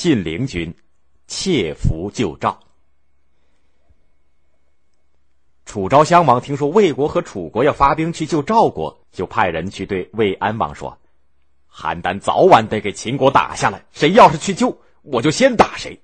[0.00, 0.72] 信陵君
[1.26, 2.60] 窃符救赵。
[5.66, 10.96] 楚昭襄王听说魏国和楚国要发兵去救赵国，就派人去对魏安王说
[11.74, 16.00] ：“邯郸早晚得给秦国打下来，谁要是去救，我就先打谁。”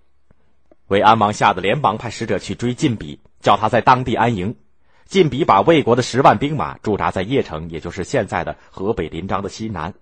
[0.90, 4.56] 魏安王吓得连忙派使者去追晋鄙，叫他在当地安营。
[5.06, 9.94] 晋鄙把魏国的十万兵马驻扎在邺城，也就是现在的河北临漳的西南。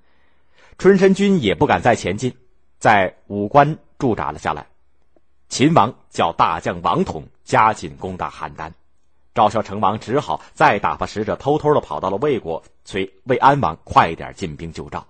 [0.79, 2.35] 春申君也不敢再前进，
[2.83, 4.67] 在武关驻扎了下来。
[5.49, 8.73] 秦王叫大将王统加紧攻打邯郸，
[9.33, 15.07] 赵孝成王只好再打发使者偷偷的跑到了魏国，催魏安王快点进兵救赵。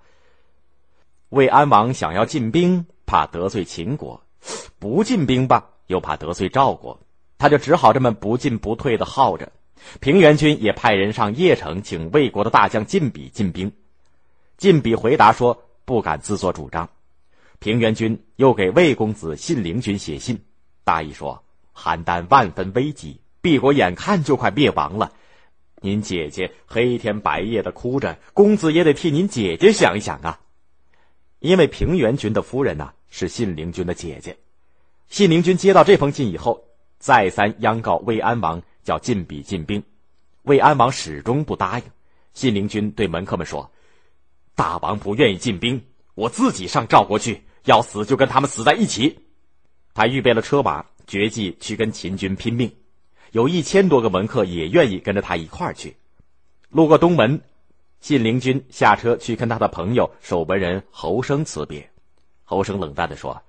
[1.31, 4.21] 魏安王想要进兵，怕得罪秦国；
[4.79, 7.01] 不进兵吧，又怕得罪赵国，
[7.39, 9.51] 他就只好这么不进不退的耗着。
[9.99, 13.73] 平原君也派人上邺城，请魏国的大将晋鄙进兵。
[14.59, 16.87] 晋鄙回答说：“不敢自作主张。”
[17.63, 20.37] 平原君又给魏公子信陵君写信，
[20.83, 21.41] 大意说
[21.73, 25.13] ：“邯郸万分危急，敝国眼看就快灭亡了。
[25.81, 30.41] 您姐姐黑天白夜的哭着，公子也得替您姐姐想一想啊。”
[31.39, 34.37] 因为平原君的夫人呢是信陵君的姐姐。
[35.09, 36.65] 信陵君接到这封信以后，
[36.99, 38.61] 再三央告魏安王。
[38.85, 39.81] 叫晋鄙进兵，
[40.43, 41.85] 魏安王始终不答应。
[42.35, 43.71] 信陵君对门客们说
[44.57, 45.81] ：“大王不愿意进兵，
[46.17, 49.21] 我自己上赵国去，要死就跟他们死在一起。”
[49.95, 52.75] 他预备了车马，决计去跟秦军拼命。
[53.33, 55.97] 有一千多个门客也愿意跟着他一块儿去。
[56.69, 57.41] 路过东门，
[58.01, 61.91] 信陵君下车去跟他的朋友守门人侯生辞别。
[62.45, 63.43] 侯生冷淡的说：“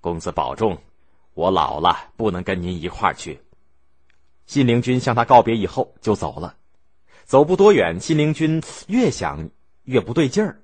[0.00, 0.78] 公子保重，
[1.34, 3.40] 我老了，不能跟您一块儿去。”
[4.46, 6.56] 信陵君向他告别以后就走了，
[7.24, 9.48] 走不多远，信陵君越想
[9.84, 10.60] 越不对劲儿。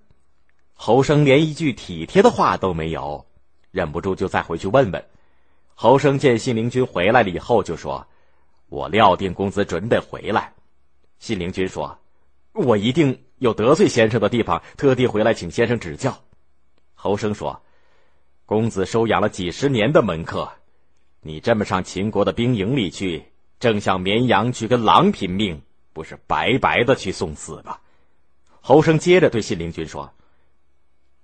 [0.83, 3.27] 侯生连一句体贴的话都没有，
[3.71, 5.05] 忍不住就再回去问问。
[5.75, 8.07] 侯生见信陵君回来了以后，就说
[8.71, 10.55] ：“我料定公子准得回来。”
[11.21, 11.99] 信陵君说
[12.55, 16.19] ：“我一定有得罪先生的地方，特地回来请先生指教。”
[16.97, 17.61] 侯生说
[18.47, 20.51] ：“公子收养了几十年的门客，
[21.21, 23.23] 你这么上秦国的兵营里去。”
[23.61, 25.61] 正像绵羊去跟狼拼命，
[25.93, 27.83] 不是白白的去送死吧？
[28.63, 30.11] 侯生接着对信陵君说：“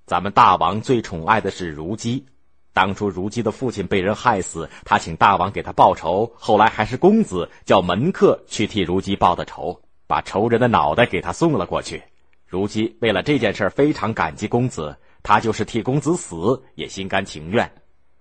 [0.06, 2.24] 咱们大王最宠爱的是如姬，
[2.72, 12.00] 当初如姬的父亲被人害死，他请大王给他报仇，后来还是公子叫门客去替如姬报的仇，把仇人的脑袋给他送了过去。
[12.46, 17.68] 如姬为了这件事非常感激公子，他就是替公子死也心甘情愿。”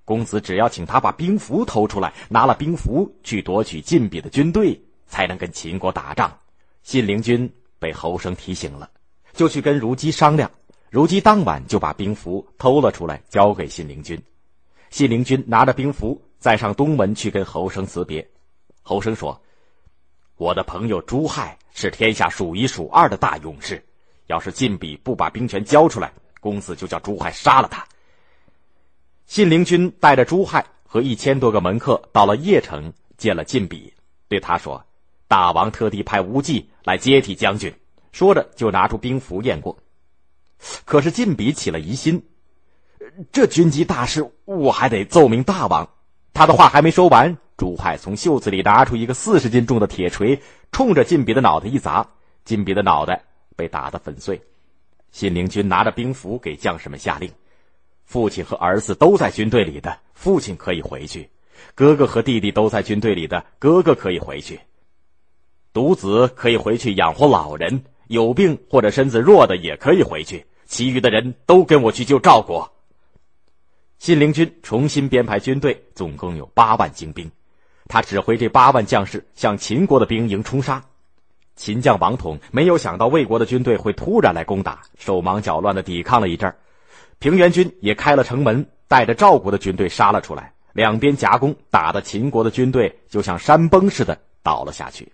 [0.05, 6.35] 公子只要请他把兵符偷出来，拿了兵符去夺取晋鄙的军队，才能跟秦国打仗。
[6.81, 7.47] 信陵君
[7.77, 8.89] 被侯生提醒了，
[9.33, 10.49] 就去跟如姬商量。
[10.95, 14.17] 如姬当晚就把兵符偷了出来，交给信陵君。
[14.89, 18.25] 信陵君拿着兵符，再上东门去跟侯生辞别。
[18.81, 19.37] 侯生说
[20.39, 23.83] ：“我的朋友朱亥是天下数一数二的大勇士，
[24.27, 27.85] 要是晋鄙不把兵权交出来，公子就叫朱亥杀了他。”
[29.27, 33.91] 信陵君带着朱亥和一千多个门客到了邺城，见了晋鄙，
[34.29, 34.81] 对他说
[35.27, 37.69] ：“大王特地派无忌来接替将军。”
[38.13, 39.77] 说着就拿出兵符验过。
[40.85, 42.23] 可是晋鄙起了疑心，
[43.31, 45.89] 这军机大事，我还得奏明大王。
[46.33, 52.05] 他的话还没说完，朱亥从袖子里拿出一个四十斤重的铁锤，冲着晋鄙的脑袋一砸，
[52.43, 53.23] 晋鄙的脑袋
[53.55, 54.41] 被打得粉碎。
[55.11, 57.31] 信陵君拿着兵符给将士们下令。
[58.03, 61.27] 父亲和儿子都在军队里的，父亲可以回去；
[61.73, 64.59] 哥哥和弟弟都在军队里的，哥哥可以回去。
[65.71, 70.45] 独子可以回去养活老人，有病或者身子弱的也可以回去。
[70.65, 72.69] 其余的人都跟我去救赵国。
[73.99, 77.31] 信陵君重新编排军队，总共有八万精兵，
[77.87, 80.83] 他指挥这八万将士向秦国的兵营冲杀。
[81.55, 86.57] 秦将王统没有想到魏国的军队会突然来攻打，手忙脚乱的抵抗了一阵儿。
[87.19, 95.09] 平原君也开了城门，带着赵国的军队杀了出来，两边夹攻，打的秦国的军队就像山崩似的倒了下去。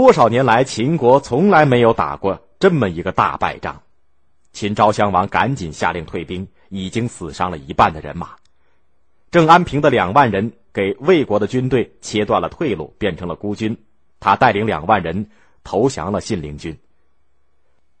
[0.00, 3.82] 多少年来，秦国从来没有打过这么一个大败仗。
[4.50, 8.30] 秦昭襄王赶紧下令退兵，已经死伤了一半的人马。
[9.30, 13.76] 郑安平的两万人给魏国的军队切断了退路，变成了孤军。
[14.18, 15.28] 他带领两万人
[15.64, 16.74] 投降了信陵君。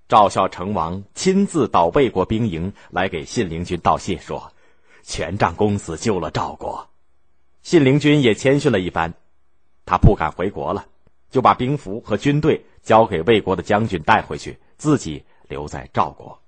[0.08, 4.50] 赵孝成王亲自到魏国兵营来给信陵君道谢，说
[5.04, 6.88] ：“全仗公子救了赵国。”
[7.60, 9.12] 信陵君也谦逊了一番，
[9.84, 10.86] 他不敢回国了，
[11.30, 16.39] 就把兵符和军队交给魏国的将军带回去，自己留在赵国。